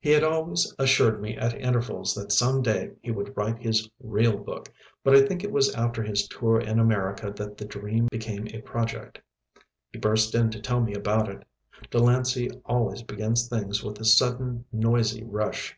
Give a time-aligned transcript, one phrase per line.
[0.00, 4.38] He had always assured me at intervals that some day he would write his "real
[4.38, 4.72] book"
[5.04, 8.62] but I think it was after his tour in America that the dream became a
[8.62, 9.20] project.
[9.92, 11.44] He burst in to tell me about it.
[11.90, 15.76] Delancey always begins things with a sudden noisy rush.